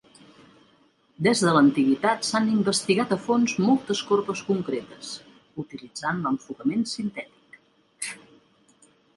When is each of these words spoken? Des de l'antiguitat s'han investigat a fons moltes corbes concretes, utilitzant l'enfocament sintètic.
Des 1.27 1.41
de 1.47 1.51
l'antiguitat 1.57 2.25
s'han 2.29 2.47
investigat 2.53 3.13
a 3.15 3.19
fons 3.27 3.53
moltes 3.67 4.01
corbes 4.13 4.41
concretes, 4.49 5.13
utilitzant 5.65 6.25
l'enfocament 6.25 6.89
sintètic. 6.97 7.63